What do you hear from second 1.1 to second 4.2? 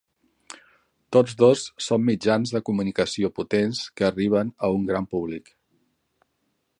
Tots dos són mitjans de comunicació potents que